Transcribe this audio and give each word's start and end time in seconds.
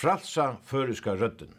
Fralsa 0.00 0.54
føriska 0.64 1.12
rødden. 1.12 1.50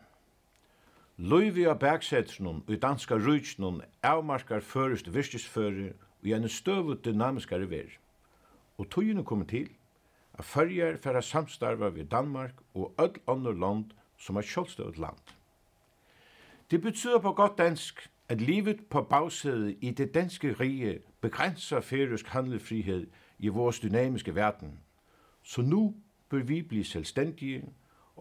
Løyvi 1.17 1.67
av 1.69 1.75
baksetsunum 1.77 2.63
i 2.73 2.77
danska 2.81 3.19
rujtsunum 3.21 3.75
avmarskar 4.01 4.63
førist 4.65 5.11
virkesføre 5.13 5.91
og 5.93 6.25
gjerne 6.25 6.49
støvu 6.49 6.95
dynamiskare 7.05 7.67
ver. 7.69 7.91
Og 8.81 8.87
tøyene 8.89 9.21
kommer 9.23 9.45
til 9.45 9.67
at 10.33 10.45
fyrir 10.45 10.97
fyrir 11.03 11.21
samstarva 11.21 11.91
við 11.93 12.07
Danmark 12.09 12.63
og 12.73 12.95
öll 12.97 13.19
andre 13.27 13.53
land 13.53 13.93
som 14.17 14.41
er 14.41 14.47
sjålstøvet 14.53 14.97
land. 14.97 15.21
Det 16.71 16.81
betyder 16.81 17.19
på 17.19 17.33
godt 17.33 17.57
dansk 17.57 18.09
at 18.29 18.41
livet 18.41 18.81
på 18.89 19.01
bagsædet 19.01 19.77
i 19.81 19.91
det 19.91 20.13
danske 20.13 20.53
rige 20.53 20.99
begrænser 21.21 21.81
færøsk 21.81 22.27
handelfrihed 22.27 23.07
i 23.39 23.47
vores 23.47 23.79
dynamiske 23.79 24.35
verden. 24.35 24.79
Så 25.43 25.61
nu 25.61 25.95
bør 26.29 26.43
vi 26.43 26.61
blive 26.61 26.85
selvstændige 26.85 27.63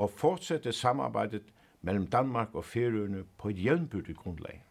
og 0.01 0.11
fortsætte 0.11 0.73
samarbejdet 0.73 1.43
mellem 1.83 2.07
Danmark 2.07 2.55
og 2.55 2.65
Færøerne 2.65 3.25
på 3.39 3.49
et 3.49 3.65
jævnbyrdigt 3.65 4.19
grundlag. 4.19 4.65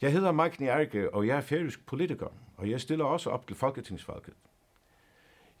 Jeg 0.00 0.12
hedder 0.12 0.32
Mike 0.32 0.66
Erke, 0.66 1.14
og 1.14 1.26
jeg 1.26 1.36
er 1.36 1.40
færøsk 1.40 1.86
politiker, 1.86 2.28
og 2.56 2.70
jeg 2.70 2.80
stiller 2.80 3.04
også 3.04 3.30
op 3.30 3.46
til 3.46 3.56
Folketingsvalget. 3.56 4.34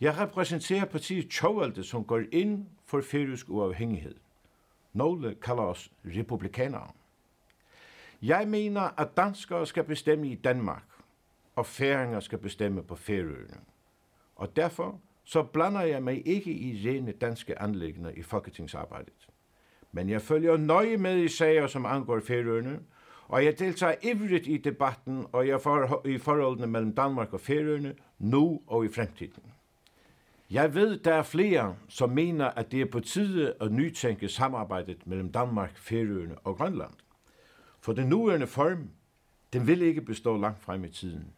Jeg 0.00 0.18
repræsenterer 0.18 0.84
partiet 0.84 1.30
Tjovalde, 1.30 1.84
som 1.84 2.04
går 2.04 2.22
ind 2.32 2.66
for 2.84 3.00
færøsk 3.00 3.48
uafhængighed. 3.48 4.14
Nogle 4.92 5.34
kalder 5.34 5.62
os 5.62 5.92
republikanere. 6.04 6.90
Jeg 8.22 8.48
mener, 8.48 9.00
at 9.00 9.16
danskere 9.16 9.66
skal 9.66 9.84
bestemme 9.84 10.28
i 10.28 10.34
Danmark, 10.34 10.84
og 11.56 11.66
færinger 11.66 12.20
skal 12.20 12.38
bestemme 12.38 12.82
på 12.82 12.96
Færøerne. 12.96 13.60
Og 14.36 14.56
derfor 14.56 15.00
så 15.30 15.42
blander 15.42 15.80
jeg 15.80 16.02
mig 16.02 16.26
ikke 16.26 16.52
i 16.52 16.88
rene 16.88 17.12
danske 17.12 17.62
anlæggende 17.62 18.14
i 18.16 18.22
folketingsarbejdet. 18.22 19.28
Men 19.92 20.08
jeg 20.08 20.22
følger 20.22 20.56
nøje 20.56 20.96
med 20.96 21.16
i 21.16 21.28
sager, 21.28 21.66
som 21.66 21.86
angår 21.86 22.20
Færøerne, 22.20 22.80
og 23.28 23.44
jeg 23.44 23.58
deltager 23.58 23.94
ivrigt 24.02 24.46
i 24.46 24.56
debatten 24.56 25.26
og 25.32 25.48
jeg 25.48 25.60
for, 25.60 26.06
i 26.06 26.18
forholdene 26.18 26.66
mellem 26.66 26.94
Danmark 26.94 27.32
og 27.32 27.40
Færøerne, 27.40 27.94
nu 28.18 28.60
og 28.66 28.84
i 28.84 28.88
fremtiden. 28.88 29.42
Jeg 30.50 30.74
ved, 30.74 30.98
der 30.98 31.14
er 31.14 31.22
flere, 31.22 31.76
som 31.88 32.10
mener, 32.10 32.46
at 32.46 32.72
det 32.72 32.80
er 32.80 32.90
på 32.92 33.00
tide 33.00 33.54
at 33.60 33.72
nytænke 33.72 34.28
samarbejdet 34.28 35.06
mellem 35.06 35.32
Danmark, 35.32 35.78
Færøerne 35.78 36.38
og 36.38 36.56
Grønland. 36.56 36.94
For 37.80 37.92
den 37.92 38.08
nuværende 38.08 38.46
form, 38.46 38.90
den 39.52 39.66
vil 39.66 39.82
ikke 39.82 40.02
bestå 40.02 40.36
langt 40.36 40.62
frem 40.62 40.84
i 40.84 40.88
tiden. 40.88 41.32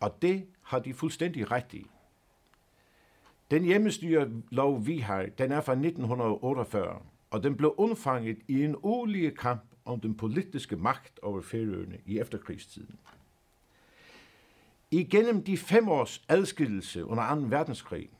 Og 0.00 0.22
det 0.22 0.46
har 0.62 0.78
de 0.78 0.94
fuldstændig 0.94 1.50
ret 1.50 1.72
i. 1.74 1.86
Den 3.52 3.64
hjemmestyrelov, 3.64 4.86
vi 4.86 4.98
har, 4.98 5.26
den 5.38 5.52
er 5.52 5.60
fra 5.60 5.72
1948, 5.72 7.02
og 7.30 7.42
den 7.42 7.56
blev 7.56 7.74
undfanget 7.76 8.38
i 8.48 8.64
en 8.64 8.76
ulige 8.82 9.30
kamp 9.30 9.62
om 9.84 10.00
den 10.00 10.14
politiske 10.14 10.76
magt 10.76 11.20
over 11.22 11.40
Færøerne 11.40 11.98
i 12.06 12.18
efterkrigstiden. 12.18 12.98
Igennem 14.90 15.44
de 15.44 15.56
fem 15.56 15.88
års 15.88 16.24
adskillelse 16.28 17.04
under 17.04 17.34
2. 17.34 17.40
verdenskrig, 17.40 18.10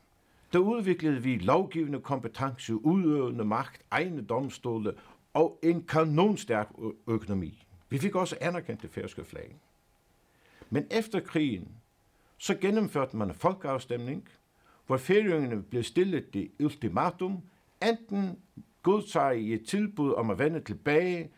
der 0.53 0.59
udviklede 0.59 1.23
vi 1.23 1.37
lovgivende 1.37 2.01
kompetence, 2.01 2.75
udøvende 2.75 3.45
magt, 3.45 3.83
egne 3.91 4.23
domstole 4.23 4.95
og 5.35 5.59
en 5.63 5.83
kanonstærk 5.83 6.69
økonomi. 7.07 7.67
Vi 7.89 7.99
fik 7.99 8.15
også 8.15 8.37
anerkendt 8.41 8.83
det 8.83 8.91
færøske 8.91 9.25
flag. 9.25 9.57
Men 10.71 10.87
efter 10.91 11.21
krigen, 11.21 11.69
så 12.39 12.55
gennemførte 12.55 13.17
man 13.17 13.29
en 13.29 13.35
folkeafstemning, 13.35 14.29
hvor 14.93 14.97
feriøyngene 14.99 15.63
blev 15.63 15.83
stillet 15.83 16.35
det 16.35 16.51
ultimatum, 16.61 17.43
enten 17.83 18.39
godtager 18.83 19.31
i 19.31 19.53
et 19.53 19.67
tilbud 19.67 20.15
om 20.15 20.31
at 20.31 20.39
vende 20.39 20.61
tilbage 20.61 21.31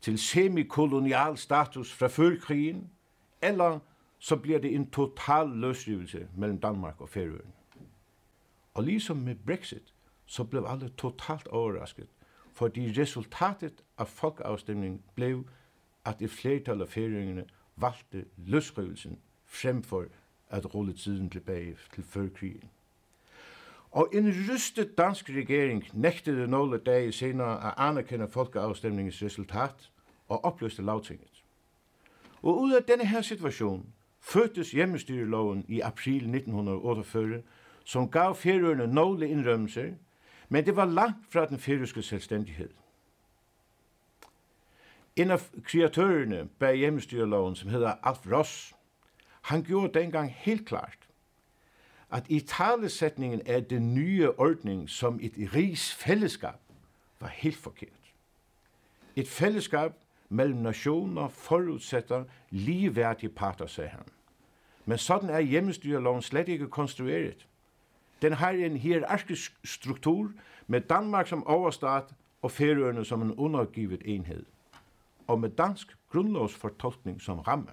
til 0.00 0.18
semikolonial 0.18 1.36
status 1.36 1.92
fra 1.92 2.06
førkrigen, 2.06 2.90
eller 3.42 3.78
så 4.18 4.36
bliver 4.36 4.58
det 4.58 4.74
en 4.74 4.90
total 4.90 5.48
løsrivelse 5.48 6.28
mellem 6.36 6.60
Danmark 6.60 7.00
og 7.00 7.08
Færøerne. 7.08 7.52
Og 8.74 8.82
ligesom 8.82 9.16
med 9.16 9.34
Brexit, 9.46 9.94
så 10.26 10.44
blev 10.44 10.64
alle 10.68 10.88
totalt 10.88 11.48
overrasket, 11.48 12.08
fordi 12.54 13.00
resultatet 13.00 13.84
af 13.98 14.08
folkeafstemningen 14.08 15.02
blev, 15.14 15.46
at 16.04 16.22
et 16.22 16.30
flertal 16.30 16.80
af 16.80 16.88
Færøerne 16.88 17.44
valgte 17.76 18.24
løsrivelsen 18.36 19.18
frem 19.46 19.82
for 19.82 20.04
at 20.48 20.74
rulle 20.74 20.92
tiden 20.92 21.30
tilbage 21.30 21.76
til 21.94 22.04
førkrigen. 22.04 22.70
Og 23.90 24.08
en 24.12 24.34
rystet 24.50 24.98
dansk 24.98 25.30
regering 25.30 25.84
nektet 25.92 26.36
det 26.36 26.48
nåle 26.48 26.78
dage 26.78 27.12
senere 27.12 27.66
at 27.66 27.74
anerkende 27.76 28.28
folkeafstemningens 28.28 29.22
resultat 29.22 29.90
og 30.28 30.44
opløste 30.44 30.82
lavtinget. 30.82 31.42
Og 32.42 32.60
ud 32.60 32.72
af 32.72 32.82
denne 32.82 33.06
her 33.06 33.22
situation 33.22 33.86
fødtes 34.20 34.70
hjemmestyreloven 34.70 35.64
i 35.68 35.80
april 35.80 36.16
1948, 36.16 37.42
som 37.84 38.10
gav 38.10 38.34
færøerne 38.34 38.86
nogle 38.86 39.28
indrømmelser, 39.28 39.90
men 40.48 40.66
det 40.66 40.76
var 40.76 40.84
langt 40.84 41.32
fra 41.32 41.46
den 41.46 41.58
færøske 41.58 42.02
selvstændighed. 42.02 42.70
En 45.16 45.30
af 45.30 45.50
kreatørerne 45.64 46.48
bag 46.58 46.76
hjemmestyreloven, 46.76 47.56
som 47.56 47.70
hedder 47.70 47.94
Alf 48.02 48.32
Ross, 48.32 48.74
han 49.40 49.62
gjorde 49.62 49.98
dengang 49.98 50.34
helt 50.36 50.66
klart, 50.66 50.99
at 52.12 52.24
i 52.28 52.40
talesetningen 52.40 53.42
er 53.46 53.60
den 53.60 53.94
nye 53.94 54.30
ordning 54.30 54.90
som 54.90 55.18
et 55.22 55.32
rigs 55.54 55.94
fællesskab 55.94 56.58
var 57.20 57.28
helt 57.28 57.56
forkert. 57.56 58.12
Et 59.16 59.28
fællesskab 59.28 59.92
mellem 60.28 60.58
nationer 60.58 61.28
forudsætter 61.28 62.24
ligeværdige 62.50 63.30
parter, 63.30 63.66
sagde 63.66 63.90
han. 63.90 64.02
Men 64.84 64.98
sådan 64.98 65.30
er 65.30 65.40
hjemmestyreloven 65.40 66.22
slet 66.22 66.48
ikke 66.48 66.68
konstrueret. 66.68 67.46
Den 68.22 68.32
har 68.32 68.50
en 68.50 68.76
hierarkisk 68.76 69.58
struktur 69.64 70.32
med 70.66 70.80
Danmark 70.80 71.26
som 71.26 71.46
overstat 71.46 72.04
og 72.42 72.50
Færøerne 72.50 73.04
som 73.04 73.22
en 73.22 73.34
undergivet 73.34 74.02
enhed, 74.04 74.46
og 75.26 75.40
med 75.40 75.50
dansk 75.50 75.96
grundlovsfortolkning 76.08 77.20
som 77.20 77.38
ramme. 77.38 77.70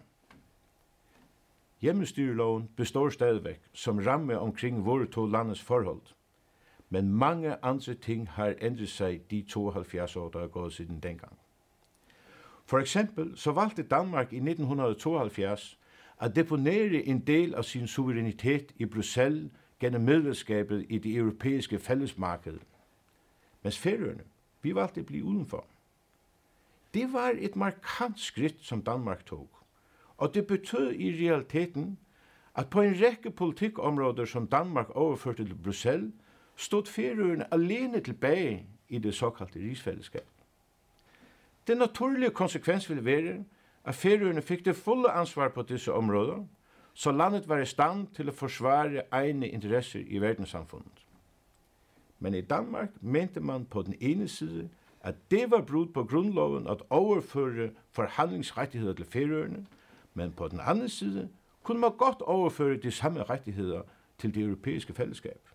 Hjemmestyrloven 1.81 2.69
består 2.75 3.09
stadigvæk 3.09 3.61
som 3.73 3.97
ramme 3.97 4.39
omkring 4.39 4.85
våre 4.85 5.05
to 5.05 5.25
landets 5.25 5.61
forhold. 5.61 6.01
Men 6.89 7.09
mange 7.09 7.55
andre 7.63 7.93
ting 7.93 8.29
har 8.29 8.55
ændret 8.61 8.89
sig 8.89 9.31
de 9.31 9.41
72 9.41 10.15
år, 10.15 10.29
der 10.29 10.39
er 10.39 10.47
gået 10.47 10.73
siden 10.73 10.99
dengang. 10.99 11.37
For 12.65 12.79
eksempel 12.79 13.37
så 13.37 13.51
valgte 13.51 13.83
Danmark 13.83 14.33
i 14.33 14.35
1972 14.35 15.79
at 16.21 16.35
deponere 16.35 17.03
en 17.03 17.19
del 17.19 17.55
av 17.55 17.63
sin 17.63 17.87
suverænitet 17.87 18.73
i 18.77 18.85
Bruxelles 18.85 19.51
gennem 19.79 20.01
medlemskabet 20.01 20.85
i 20.89 20.97
det 20.97 21.15
europæiske 21.15 21.79
fællesmarked. 21.79 22.59
Mens 23.63 23.77
færøerne, 23.79 24.23
vi 24.61 24.75
valgte 24.75 24.99
at 24.99 25.05
blive 25.05 25.25
udenfor. 25.25 25.65
Det 26.93 27.13
var 27.13 27.33
et 27.39 27.55
markant 27.55 28.19
skridt, 28.19 28.55
som 28.59 28.81
Danmark 28.81 29.25
tog. 29.25 29.56
Og 30.17 30.33
det 30.33 30.47
betød 30.47 30.93
i 30.93 31.29
realiteten 31.29 31.97
at 32.55 32.69
på 32.69 32.81
en 32.81 32.93
rekke 32.93 33.31
politikkområder 33.31 34.25
som 34.25 34.47
Danmark 34.47 34.89
overførte 34.89 35.45
til 35.45 35.55
Bruxelles, 35.63 36.13
stod 36.55 36.85
færøerne 36.85 37.53
alene 37.53 37.99
tilbage 37.99 38.65
i 38.89 38.97
det 38.97 39.13
såkalte 39.13 39.59
rigsfællesskab. 39.59 40.27
Den 41.67 41.77
naturlige 41.77 42.29
konsekvens 42.29 42.89
ville 42.89 43.05
være 43.05 43.43
at 43.85 43.95
færøerne 43.95 44.41
fikk 44.41 44.65
det 44.65 44.75
fulle 44.75 45.11
ansvar 45.11 45.49
på 45.49 45.61
disse 45.61 45.93
områder, 45.93 46.45
så 46.93 47.11
landet 47.11 47.49
var 47.49 47.57
i 47.57 47.65
stand 47.65 48.07
til 48.07 48.29
å 48.29 48.33
forsvare 48.33 49.03
egne 49.11 49.49
interesser 49.49 50.01
i 50.07 50.17
verdenssamfunnet. 50.17 51.03
Men 52.19 52.33
i 52.33 52.41
Danmark 52.41 52.89
mente 53.01 53.39
man 53.39 53.65
på 53.65 53.81
den 53.81 53.95
ene 54.01 54.27
side 54.27 54.69
at 55.01 55.15
det 55.31 55.51
var 55.51 55.61
brud 55.61 55.87
på 55.93 56.03
grundloven 56.03 56.67
at 56.67 56.81
overføre 56.89 57.69
forhandlingsrettigheder 57.91 58.93
til 58.93 59.05
færøerne, 59.05 59.65
Men 60.17 60.31
på 60.31 60.47
den 60.47 60.59
anden 60.59 60.89
side 60.89 61.29
kunne 61.63 61.79
man 61.79 61.97
godt 61.97 62.21
overføre 62.21 62.77
de 62.77 62.91
samme 62.91 63.23
rettigheder 63.23 63.81
til 64.17 64.35
det 64.35 64.43
europæiske 64.43 64.93
fællesskab. 64.93 65.49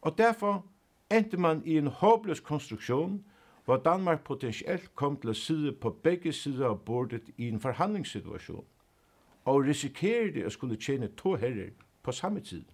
Og 0.00 0.18
derfor 0.18 0.66
endte 1.10 1.36
man 1.36 1.62
i 1.64 1.78
en 1.78 1.86
håbløs 1.86 2.40
konstruktion, 2.40 3.24
hvor 3.64 3.76
Danmark 3.76 4.24
potentielt 4.24 4.94
kom 4.94 5.16
til 5.16 5.28
at 5.28 5.36
sidde 5.36 5.72
på 5.72 5.90
begge 5.90 6.32
sider 6.32 6.68
af 6.68 6.80
bordet 6.80 7.22
i 7.36 7.48
en 7.48 7.60
forhandlingssituation, 7.60 8.64
og 9.44 9.64
risikerede 9.64 10.44
at 10.44 10.52
skulle 10.52 10.76
tjene 10.76 11.08
to 11.08 11.34
herrer 11.34 11.70
på 12.02 12.12
samme 12.12 12.40
tid. 12.40 12.64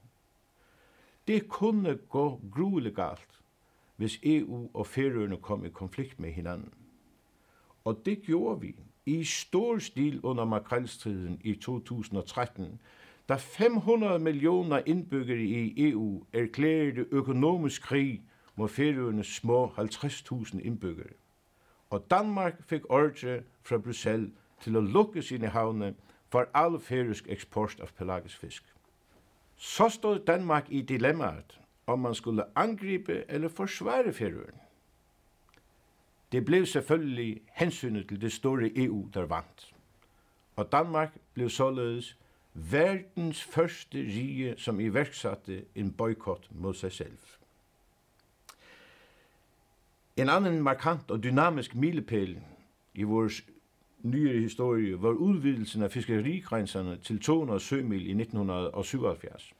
Det 1.28 1.48
kunne 1.48 1.98
gå 2.08 2.40
grueligt 2.54 2.96
galt, 2.96 3.40
hvis 3.96 4.20
EU 4.22 4.70
og 4.74 4.86
Færøerne 4.86 5.36
kom 5.36 5.64
i 5.64 5.68
konflikt 5.68 6.20
med 6.20 6.32
hinanden. 6.32 6.74
Og 7.84 8.02
det 8.06 8.22
gjorde 8.22 8.60
vi 8.60 8.74
i 9.08 9.24
stor 9.24 9.78
stil 9.78 10.20
under 10.22 10.44
makrelstriden 10.44 11.40
i 11.44 11.54
2013, 11.54 12.80
da 13.28 13.34
500 13.34 14.18
millioner 14.18 14.82
indbyggere 14.86 15.42
i 15.42 15.88
EU 15.90 16.24
erklærede 16.32 17.06
økonomisk 17.10 17.82
krig 17.82 18.22
mot 18.56 18.70
Færøernes 18.70 19.26
små 19.26 19.66
50.000 19.66 20.60
innbyggere. 20.60 21.14
Og 21.90 22.06
Danmark 22.10 22.62
fikk 22.66 22.84
ordre 22.88 23.40
fra 23.62 23.78
Bruxelles 23.78 24.30
til 24.60 24.76
at 24.76 24.84
lukke 24.84 25.22
sine 25.22 25.46
havne 25.46 25.94
for 26.28 26.46
all 26.54 26.80
færøsk 26.80 27.26
eksport 27.28 27.80
av 27.80 27.88
pelagisk 27.96 28.38
fisk. 28.38 28.64
Så 29.56 29.88
stod 29.88 30.18
Danmark 30.26 30.66
i 30.68 30.80
dilemmaet, 30.82 31.60
om 31.86 31.98
man 31.98 32.14
skulle 32.14 32.44
angripe 32.56 33.24
eller 33.28 33.48
forsvare 33.48 34.12
Færøerne. 34.12 34.67
Det 36.32 36.44
blev 36.44 36.66
selvfølgelig 36.66 37.40
hensynet 37.52 38.08
til 38.08 38.20
det 38.20 38.32
store 38.32 38.70
EU, 38.76 39.08
der 39.14 39.26
vant. 39.26 39.74
Og 40.56 40.72
Danmark 40.72 41.16
blev 41.34 41.50
således 41.50 42.16
verdens 42.54 43.44
første 43.44 43.98
rige, 43.98 44.54
som 44.56 44.80
iværksatte 44.80 45.64
en 45.74 45.92
boykott 45.92 46.48
mot 46.50 46.76
sig 46.76 46.92
selv. 46.92 47.18
En 50.16 50.28
annen 50.28 50.62
markant 50.62 51.10
og 51.10 51.22
dynamisk 51.22 51.74
milepæl 51.74 52.40
i 52.94 53.02
vores 53.02 53.44
nyere 54.02 54.40
historie 54.40 55.02
var 55.02 55.10
udvidelsen 55.10 55.82
af 55.82 55.90
fiskerigrænserne 55.90 56.96
til 56.96 57.20
200 57.20 57.60
sømil 57.60 58.06
i 58.06 58.10
1977. 58.10 59.54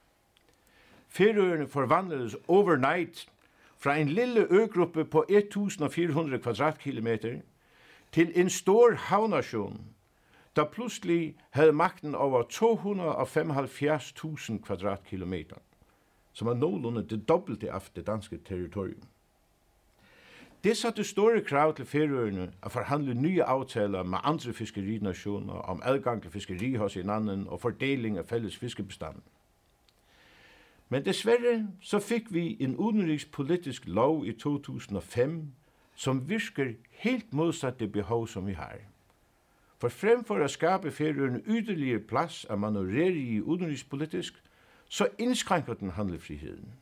Færøerne 1.09 1.69
forvandledes 1.69 2.37
overnight 2.49 3.29
fra 3.79 3.97
en 3.97 4.09
lille 4.09 4.47
øgruppe 4.51 5.05
på 5.05 5.25
1400 5.29 6.39
kvadratkilometer 6.39 7.41
til 8.13 8.33
en 8.35 8.51
stor 8.51 8.95
havnasjon, 8.95 9.81
da 10.57 10.65
plutselig 10.65 11.37
hadde 11.51 11.73
makten 11.73 12.15
over 12.15 12.43
275.000 12.43 14.63
kvadratkilometer, 14.63 15.57
som 16.33 16.49
er 16.49 16.55
nålunde 16.55 17.09
det 17.09 17.29
dobbelte 17.29 17.73
av 17.73 17.83
det 17.97 18.07
danske 18.07 18.39
territorium. 18.39 19.03
Det 20.65 20.77
satte 20.77 21.05
store 21.05 21.41
krav 21.41 21.77
til 21.79 21.87
ferøyene 21.87 22.49
å 22.67 22.71
forhandle 22.75 23.15
nye 23.15 23.45
avtaler 23.47 24.03
med 24.03 24.19
andre 24.27 24.53
fiskerinationer 24.53 25.55
om 25.71 25.83
adgang 25.87 26.23
til 26.23 26.31
fiskeri 26.35 26.75
hos 26.75 26.95
hinanden 26.99 27.47
og 27.49 27.61
fordeling 27.61 28.19
av 28.19 28.27
felles 28.27 28.57
fiskebestanden. 28.59 29.23
Men 30.89 31.05
dessverre 31.05 31.69
så 31.81 31.99
fikk 32.01 32.33
vi 32.33 32.57
en 32.65 32.77
udenrikspolitisk 32.77 33.87
lov 33.87 34.27
i 34.27 34.33
2005 34.33 35.53
som 35.97 36.23
virker 36.29 36.73
helt 36.91 37.33
motsatt 37.33 37.81
det 37.81 37.93
behov 37.93 38.27
som 38.27 38.47
vi 38.47 38.53
har. 38.53 38.79
For 39.79 39.89
fremfor 39.89 40.43
å 40.43 40.51
skape 40.51 40.91
ferien 40.91 41.43
ytterligere 41.47 42.03
plass 42.03 42.45
av 42.51 42.59
manøvrere 42.59 43.19
i 43.19 43.41
udenrikspolitisk, 43.41 44.35
så 44.89 45.07
innskranker 45.19 45.75
den 45.75 45.91
handlefriheten. 45.91 46.73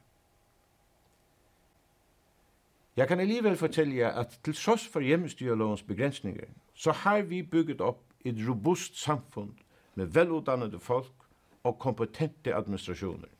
Jeg 2.96 3.08
kan 3.08 3.20
alligevel 3.20 3.56
fortelle 3.56 4.08
at 4.08 4.38
til 4.44 4.54
tross 4.54 4.86
for 4.88 5.04
hjemmestyrelovens 5.04 5.82
begrensninger, 5.82 6.48
så 6.74 6.92
har 6.92 7.22
vi 7.22 7.42
bygget 7.42 7.80
opp 7.80 8.06
et 8.24 8.38
robust 8.48 8.96
samfunn 8.96 9.52
med 9.94 10.06
velutdannede 10.06 10.78
folk 10.80 11.26
og 11.62 11.78
kompetente 11.78 12.54
administrasjoner. 12.54 13.35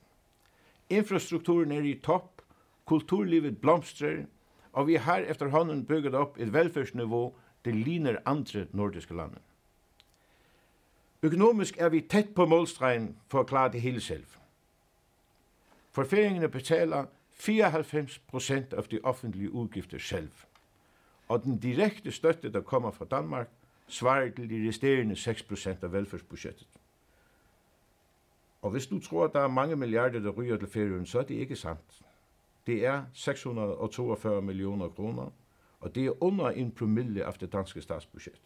Infrastrukturen 0.91 1.73
er 1.73 1.83
i 1.83 1.99
topp, 2.03 2.43
kulturlivet 2.87 3.59
blomstrer, 3.61 4.25
og 4.73 4.87
vi 4.87 4.95
har 4.95 5.25
efterhånden 5.27 5.87
bygget 5.87 6.15
opp 6.15 6.39
et 6.39 6.53
velferdsnivå 6.53 7.35
til 7.65 7.75
liner 7.75 8.21
andre 8.27 8.67
nordiske 8.73 9.15
lande. 9.15 9.41
Økonomisk 11.23 11.79
er 11.79 11.89
vi 11.89 12.01
tett 12.01 12.35
på 12.35 12.47
målstregen 12.47 13.17
for 13.29 13.43
å 13.43 13.49
klare 13.49 13.73
det 13.73 13.81
hele 13.81 14.01
selv. 14.01 14.27
Forferingene 15.97 16.49
betaler 16.53 17.09
94% 17.41 18.77
av 18.77 18.87
de 18.91 19.01
offentlige 19.03 19.51
utgifter 19.51 19.99
selv. 19.99 20.45
Og 21.29 21.43
den 21.43 21.59
direkte 21.59 22.13
støtte 22.13 22.53
der 22.53 22.61
kommer 22.61 22.91
fra 22.91 23.05
Danmark 23.05 23.51
svarer 23.89 24.31
til 24.31 24.51
de 24.51 24.69
resterende 24.69 25.15
6% 25.15 25.85
av 25.85 25.93
velferdsbudsjettet. 25.93 26.69
Og 28.67 28.71
hvis 28.73 28.87
du 28.87 28.99
tror, 28.99 29.25
at 29.25 29.33
der 29.33 29.41
er 29.41 29.49
mange 29.49 29.77
milliarder, 29.77 30.21
der 30.21 30.31
ryger 30.31 30.57
til 30.57 30.69
ferien, 30.69 31.07
så 31.07 31.19
er 31.19 31.23
det 31.23 31.35
ikke 31.35 31.57
sant. 31.57 32.03
Det 32.67 32.87
er 32.87 33.05
642 33.13 34.43
millioner 34.43 34.89
kroner, 34.89 35.31
og 35.81 35.95
det 35.95 36.07
er 36.07 36.23
under 36.23 36.51
en 36.51 36.73
promille 36.73 37.25
av 37.25 37.33
det 37.41 37.53
danske 37.53 37.83
statsbudget. 37.83 38.41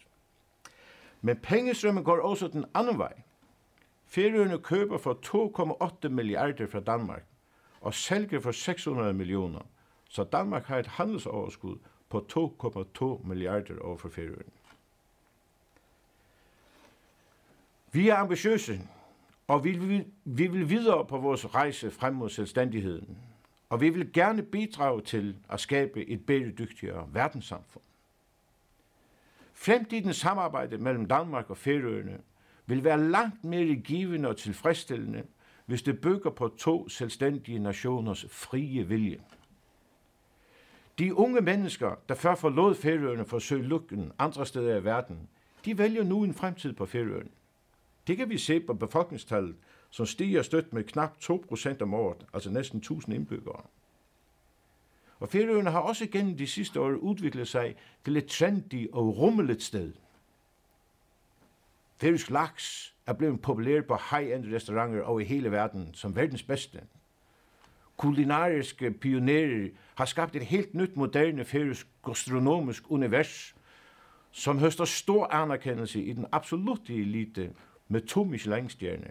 Men 1.20 1.36
pengestrømmen 1.36 2.04
går 2.04 2.20
også 2.20 2.48
den 2.48 2.64
anden 2.74 2.98
vej. 2.98 3.22
Ferien 4.06 4.62
køber 4.62 4.98
for 4.98 5.18
2,8 6.04 6.08
milliarder 6.08 6.66
fra 6.66 6.80
Danmark 6.80 7.24
og 7.80 7.94
sælger 7.94 8.40
for 8.40 8.52
600 8.52 9.14
millioner. 9.14 9.60
Så 10.08 10.24
Danmark 10.24 10.64
har 10.64 10.78
et 10.78 10.86
handelsoverskud 10.86 11.78
på 12.08 12.26
2,2 13.02 13.26
milliarder 13.28 13.80
over 13.80 13.96
for 13.96 14.10
Vi 17.92 18.08
er 18.08 18.16
ambitiøse, 18.16 18.80
Og 19.50 19.64
vi 19.64 19.72
vil, 19.72 20.04
vi 20.24 20.46
vil 20.46 20.70
videre 20.70 21.06
på 21.06 21.18
vores 21.18 21.54
rejse 21.54 21.90
frem 21.90 22.14
mod 22.14 22.28
selvstændigheden. 22.28 23.18
Og 23.68 23.80
vi 23.80 23.88
vil 23.88 24.12
gerne 24.12 24.42
bidrage 24.42 25.02
til 25.02 25.36
at 25.48 25.60
skabe 25.60 26.08
et 26.08 26.26
bæredygtigere 26.26 27.08
verdenssamfund. 27.12 27.84
Fremtidens 29.52 30.16
samarbejde 30.16 30.78
mellem 30.78 31.06
Danmark 31.06 31.50
og 31.50 31.56
Færøerne 31.56 32.18
vil 32.66 32.84
være 32.84 33.10
langt 33.10 33.44
mere 33.44 33.74
givende 33.74 34.28
og 34.28 34.36
tilfredsstillende, 34.36 35.22
hvis 35.66 35.82
det 35.82 36.00
bygger 36.00 36.30
på 36.30 36.48
to 36.48 36.88
selvstændige 36.88 37.58
nationers 37.58 38.26
frie 38.30 38.88
vilje. 38.88 39.20
De 40.98 41.14
unge 41.14 41.40
mennesker, 41.40 41.94
der 42.08 42.14
før 42.14 42.34
forlod 42.34 42.74
Færøerne 42.74 43.24
for 43.24 43.36
at 43.36 43.42
søge 43.42 43.62
lykken 43.62 44.12
andre 44.18 44.46
steder 44.46 44.76
i 44.76 44.84
verden, 44.84 45.28
de 45.64 45.78
vælger 45.78 46.04
nu 46.04 46.24
en 46.24 46.34
fremtid 46.34 46.72
på 46.72 46.86
Færøerne. 46.86 47.30
Det 48.06 48.16
kan 48.16 48.30
vi 48.30 48.38
se 48.38 48.60
på 48.60 48.74
befolkningstallet, 48.74 49.56
som 49.90 50.06
stiger 50.06 50.42
stødt 50.42 50.72
med 50.72 50.84
knap 50.84 51.16
2% 51.22 51.82
om 51.82 51.94
året, 51.94 52.26
altså 52.34 52.50
næsten 52.50 52.78
1000 52.78 53.14
indbyggere. 53.14 53.62
Og 55.20 55.28
Færøerne 55.28 55.70
har 55.70 55.80
også 55.80 56.06
gennem 56.06 56.36
de 56.36 56.46
sidste 56.46 56.80
år 56.80 56.90
udviklet 56.90 57.48
sig 57.48 57.76
til 58.04 58.16
et 58.16 58.26
trendy 58.26 58.90
og 58.92 59.18
rummeligt 59.18 59.62
sted. 59.62 59.92
Færøsk 61.96 62.30
laks 62.30 62.94
er 63.06 63.12
blevet 63.12 63.42
populær 63.42 63.80
på 63.80 63.98
high-end 64.10 64.54
restauranter 64.54 65.02
over 65.02 65.20
hele 65.20 65.50
verden 65.50 65.94
som 65.94 66.16
verdens 66.16 66.42
bedste. 66.42 66.80
Kulinariske 67.96 68.90
pionerer 68.90 69.68
har 69.94 70.04
skabt 70.04 70.36
et 70.36 70.46
helt 70.46 70.74
nytt 70.74 70.96
moderne 70.96 71.44
færøsk 71.44 71.86
gastronomisk 72.04 72.90
univers, 72.90 73.54
som 74.30 74.58
høster 74.58 74.84
stor 74.84 75.26
anerkendelse 75.26 76.02
i 76.02 76.12
den 76.12 76.26
absolutte 76.32 76.94
elite 76.94 77.52
med 77.90 78.00
to 78.00 78.24
Michelin-stjerner. 78.24 79.10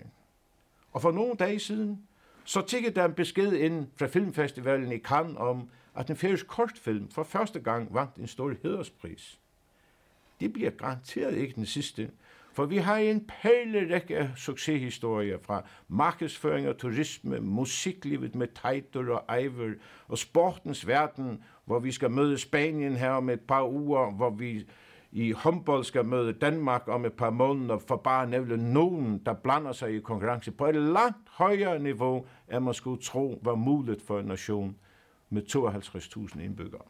Og 0.92 1.02
for 1.02 1.12
nogle 1.12 1.36
dage 1.36 1.60
siden, 1.60 2.08
så 2.46 2.62
tikkede 2.62 2.96
der 2.96 3.06
en 3.06 3.14
besked 3.14 3.54
ind 3.54 3.88
fra 3.96 4.08
filmfestivalen 4.08 4.92
i 4.92 4.98
Cannes 4.98 5.38
om, 5.38 5.70
at 5.96 6.10
en 6.10 6.16
færøsk 6.16 6.48
kortfilm 6.48 7.10
for 7.10 7.24
første 7.24 7.60
gang 7.60 7.94
vandt 7.94 8.16
en 8.16 8.28
stor 8.28 8.54
hederspris. 8.64 9.40
Det 10.40 10.54
bliver 10.54 10.70
garanteret 10.70 11.38
ikke 11.38 11.56
den 11.56 11.66
sidste, 11.66 12.12
for 12.54 12.66
vi 12.66 12.78
har 12.78 12.98
en 12.98 13.26
perlerække 13.42 14.18
af 14.18 14.30
succeshistorier 14.36 15.38
fra 15.42 15.64
markedsføring 15.88 16.68
og 16.68 16.78
turisme, 16.78 17.40
musiklivet 17.40 18.36
med 18.36 18.48
tejter 18.56 19.10
og 19.10 19.38
eiver, 19.38 19.74
og 20.08 20.18
sportens 20.18 20.88
verden, 20.88 21.44
hvor 21.66 21.80
vi 21.80 21.92
skal 21.92 22.12
møde 22.12 22.38
Spanien 22.38 22.96
her 22.96 23.10
om 23.10 23.30
et 23.30 23.42
par 23.42 23.68
uger, 23.68 24.12
hvor 24.12 24.30
vi 24.30 24.68
i 25.12 25.32
håndbold 25.32 25.84
skal 25.84 26.06
møde 26.06 26.34
Danmark 26.34 26.88
om 26.88 27.06
et 27.06 27.14
par 27.14 27.30
måneder 27.30 27.78
for 27.78 27.96
bare 27.96 28.24
at 28.24 28.30
nævne 28.30 28.74
nogen, 28.74 29.18
der 29.26 29.34
blander 29.34 29.72
sig 29.72 29.96
i 29.96 30.00
konkurrence 30.00 30.52
på 30.52 30.66
et 30.66 30.76
langt 30.76 31.30
højere 31.30 31.80
niveau, 31.80 32.26
end 32.54 32.60
man 32.60 32.74
skulle 32.74 33.02
tro 33.02 33.40
var 33.42 33.56
muligt 33.56 34.02
for 34.02 34.20
en 34.20 34.26
nation 34.26 34.78
med 35.30 35.42
52.000 36.36 36.42
indbyggere. 36.42 36.82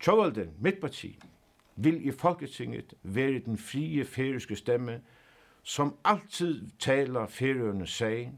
Tjovalden, 0.00 0.50
mit 0.60 0.80
parti, 0.80 1.18
vil 1.76 2.06
i 2.06 2.10
Folketinget 2.10 2.94
være 3.02 3.38
den 3.38 3.58
frie 3.58 4.04
færøske 4.04 4.56
stemme, 4.56 5.00
som 5.62 5.96
altid 6.04 6.70
taler 6.78 7.26
færøernes 7.26 7.90
sag 7.90 8.32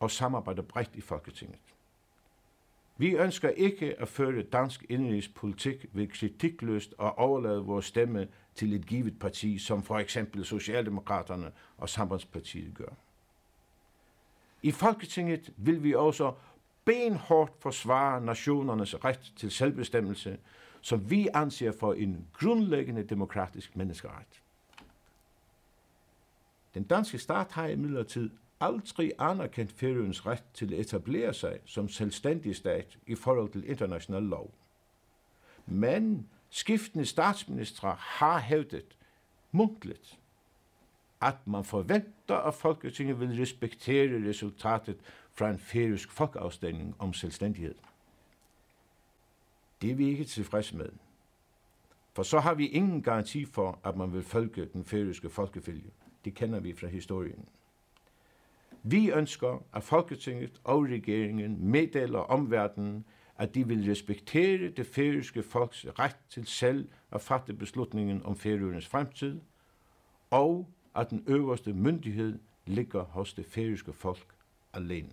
og 0.00 0.10
samarbejder 0.10 0.62
bredt 0.62 0.90
i 0.94 1.00
Folketinget. 1.00 1.58
Vi 2.96 3.14
ønsker 3.14 3.48
ikke 3.48 4.00
at 4.00 4.08
føre 4.08 4.42
dansk 4.42 4.84
indrigspolitik 4.88 5.86
ved 5.92 6.08
kritikløst 6.08 6.94
og 6.98 7.18
overlade 7.18 7.64
vores 7.64 7.86
stemme 7.86 8.28
til 8.54 8.72
et 8.72 8.86
givet 8.86 9.18
parti, 9.18 9.58
som 9.58 9.82
for 9.82 9.98
eksempel 9.98 10.44
Socialdemokraterne 10.44 11.52
og 11.78 11.88
Sambandspartiet 11.88 12.74
gør. 12.74 12.94
I 14.62 14.70
Folketinget 14.70 15.52
vil 15.56 15.82
vi 15.82 15.94
også 15.94 16.32
benhårdt 16.84 17.52
forsvare 17.60 18.20
nationernes 18.20 19.04
ret 19.04 19.32
til 19.36 19.50
selvbestemmelse, 19.50 20.38
som 20.80 21.10
vi 21.10 21.28
anser 21.34 21.72
for 21.80 21.94
en 21.94 22.26
grundlæggende 22.32 23.02
demokratisk 23.02 23.76
menneskeret. 23.76 24.42
Den 26.74 26.84
danske 26.84 27.18
stat 27.18 27.52
har 27.52 27.66
i 27.66 27.76
aldrig 28.62 29.12
anerkendt 29.18 29.82
anerkent 29.82 30.26
ret 30.26 30.26
rett 30.26 30.44
til 30.54 30.74
at 30.74 30.80
etablere 30.80 31.34
seg 31.34 31.60
som 31.66 31.88
selvstendig 31.88 32.56
stat 32.56 32.98
i 33.06 33.14
forhold 33.14 33.52
til 33.52 33.68
international 33.70 34.22
lov. 34.22 34.50
Men 35.66 36.28
skiftende 36.50 37.06
statsministre 37.06 37.96
har 37.98 38.38
hævdet 38.38 38.96
mundtligt, 39.52 40.18
at 41.20 41.46
man 41.46 41.64
forventer 41.64 42.36
at 42.36 42.54
Folketinget 42.54 43.20
vil 43.20 43.40
respektere 43.40 44.28
resultatet 44.28 44.96
fra 45.34 45.50
en 45.50 45.58
færøsk 45.58 46.10
folkeafstemning 46.10 46.94
om 46.98 47.12
selvstendighet. 47.12 47.76
Det 49.82 49.90
er 49.90 49.94
vi 49.94 50.08
ikke 50.08 50.24
tilfreds 50.24 50.72
med. 50.72 50.88
For 52.14 52.22
så 52.22 52.40
har 52.40 52.54
vi 52.54 52.66
ingen 52.66 53.02
garanti 53.02 53.44
for 53.44 53.78
at 53.84 53.96
man 53.96 54.12
vil 54.12 54.22
følge 54.22 54.66
den 54.72 54.84
færøske 54.84 55.30
folkefylge. 55.30 55.90
Det 56.24 56.34
kender 56.34 56.60
vi 56.60 56.72
fra 56.72 56.86
historien. 56.86 57.48
Vi 58.82 59.10
ønsker 59.10 59.64
at 59.74 59.82
Folketinget 59.82 60.60
og 60.64 60.84
regeringen 60.84 61.70
meddeler 61.70 62.18
omverdenen 62.18 63.04
at 63.36 63.54
de 63.54 63.66
vil 63.66 63.90
respektere 63.90 64.68
det 64.68 64.86
færøske 64.86 65.42
folks 65.42 65.86
ret 65.98 66.16
til 66.28 66.46
selv 66.46 66.88
at 67.10 67.20
fatte 67.20 67.54
beslutningen 67.54 68.22
om 68.24 68.36
færøernes 68.36 68.88
fremtid, 68.88 69.40
og 70.30 70.68
at 70.96 71.10
den 71.10 71.24
øverste 71.26 71.72
myndighed 71.72 72.38
ligger 72.66 73.02
hos 73.02 73.34
det 73.34 73.46
færøske 73.46 73.92
folk 73.92 74.26
alene. 74.72 75.10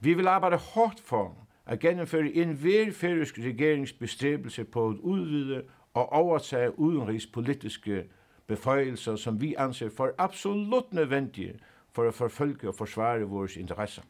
Vi 0.00 0.14
vil 0.14 0.26
arbejde 0.26 0.56
hårdt 0.56 1.00
for 1.00 1.36
at 1.66 1.80
gennemføre 1.80 2.32
en 2.32 2.52
hver 2.52 2.92
færøsk 2.92 3.38
regeringsbestræbelse 3.38 4.64
på 4.64 4.88
at 4.88 4.96
udvide 4.96 5.62
og 5.94 6.12
overtage 6.12 6.78
udenrigspolitiske 6.78 8.04
beføjelser 8.50 9.16
som 9.16 9.40
vi 9.40 9.54
anser 9.54 9.90
for 9.96 10.14
absolutt 10.18 10.92
nødvendige 10.92 11.58
for 11.92 12.10
å 12.10 12.14
forfølge 12.14 12.68
og 12.68 12.74
forsvare 12.74 13.28
våre 13.30 13.60
interesser. 13.60 14.02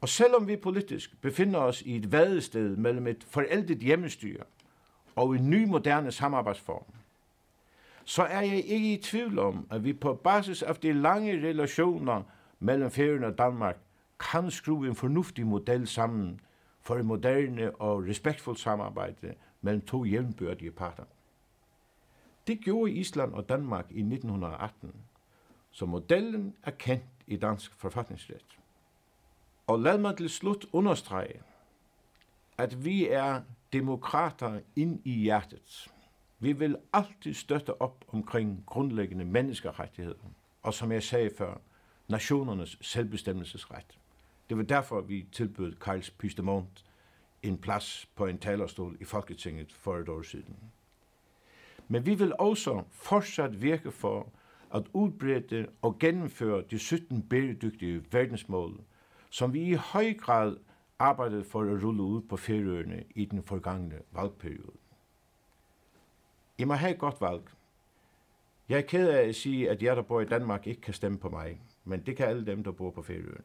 Og 0.00 0.08
selvom 0.08 0.46
vi 0.48 0.56
politisk 0.56 1.16
befinner 1.22 1.58
oss 1.70 1.82
i 1.82 1.96
et 1.96 2.12
vadested 2.12 2.76
mellem 2.76 3.06
et 3.06 3.24
forældet 3.24 3.82
hjemmestyre 3.82 4.44
og 5.16 5.34
en 5.34 5.50
ny 5.50 5.64
moderne 5.66 6.12
samarbeidsform, 6.12 6.84
så 8.04 8.22
er 8.22 8.40
jeg 8.40 8.64
ikke 8.64 8.92
i 8.92 9.02
tvivl 9.02 9.38
om, 9.38 9.66
at 9.70 9.84
vi 9.84 9.92
på 9.92 10.14
basis 10.14 10.62
av 10.62 10.78
de 10.82 10.92
lange 10.92 11.32
relationer 11.42 12.22
mellem 12.60 12.90
Færøen 12.90 13.24
og 13.24 13.38
Danmark 13.38 13.76
kan 14.20 14.50
skru 14.50 14.84
en 14.84 14.94
fornuftig 14.94 15.46
modell 15.46 15.86
sammen 15.86 16.40
for 16.80 16.96
en 16.96 17.06
moderne 17.06 17.74
og 17.74 18.06
respektfullt 18.08 18.60
samarbejde 18.60 19.34
mellem 19.62 19.80
to 19.80 20.04
jævnbørdige 20.04 20.70
parter. 20.70 21.04
Det 22.46 22.60
gjorde 22.60 22.92
Island 22.92 23.34
og 23.34 23.48
Danmark 23.48 23.90
i 23.90 24.00
1918, 24.00 24.94
så 25.70 25.86
modellen 25.86 26.56
er 26.62 26.70
kent 26.70 27.02
i 27.26 27.36
dansk 27.36 27.74
forfatningsret. 27.74 28.58
Og 29.66 29.80
lad 29.80 29.98
mig 29.98 30.16
til 30.16 30.30
slut 30.30 30.66
understrege, 30.72 31.42
at 32.58 32.84
vi 32.84 33.08
er 33.08 33.42
demokrater 33.72 34.60
ind 34.76 35.00
i 35.04 35.12
hjertet. 35.12 35.92
Vi 36.38 36.52
vil 36.52 36.76
alltid 36.92 37.34
støtte 37.34 37.82
op 37.82 38.04
omkring 38.08 38.62
grundlæggende 38.66 39.24
menneskerettigheder, 39.24 40.30
og 40.62 40.74
som 40.74 40.92
jeg 40.92 41.02
sagde 41.02 41.30
før, 41.38 41.60
nationernes 42.08 42.78
selvbestemmelsesret. 42.80 43.98
Det 44.48 44.56
var 44.56 44.62
derfor 44.62 45.00
vi 45.00 45.26
tilbød 45.32 45.74
Karls 45.74 46.10
Pystemont 46.10 46.84
en 47.42 47.58
plads 47.58 48.08
på 48.14 48.26
en 48.26 48.38
talerstol 48.38 48.96
i 49.00 49.04
Folketinget 49.04 49.72
for 49.72 49.96
et 49.96 50.08
år 50.08 50.22
siden. 50.22 50.56
Men 51.88 52.06
vi 52.06 52.14
vil 52.14 52.32
også 52.38 52.82
fortsat 52.90 53.62
virke 53.62 53.90
for 53.90 54.32
at 54.74 54.82
udbrede 54.92 55.66
og 55.82 55.98
gennemføre 55.98 56.62
de 56.70 56.78
17 56.78 57.22
bæredygtige 57.22 58.04
verdensmål, 58.12 58.80
som 59.30 59.54
vi 59.54 59.62
i 59.62 59.74
høj 59.74 60.14
grad 60.14 60.56
arbejdede 60.98 61.44
for 61.44 61.60
at 61.60 61.82
rulle 61.82 62.02
ud 62.02 62.22
på 62.22 62.36
færøerne 62.36 63.04
i 63.14 63.24
den 63.24 63.42
forgangne 63.42 63.98
valgperiode. 64.12 64.76
I 66.58 66.64
må 66.64 66.74
have 66.74 66.92
et 66.92 66.98
godt 66.98 67.20
valg. 67.20 67.42
Jeg 68.68 68.78
er 68.78 68.82
ked 68.82 69.08
af 69.08 69.28
at 69.28 69.34
sige, 69.34 69.70
at 69.70 69.82
jeg 69.82 69.96
der 69.96 70.02
bor 70.02 70.20
i 70.20 70.24
Danmark 70.24 70.66
ikke 70.66 70.80
kan 70.80 70.94
stemme 70.94 71.18
på 71.18 71.28
mig, 71.28 71.60
men 71.84 72.00
det 72.06 72.16
kan 72.16 72.26
alle 72.26 72.46
dem, 72.46 72.64
der 72.64 72.72
bor 72.72 72.90
på 72.90 73.02
færøerne. 73.02 73.44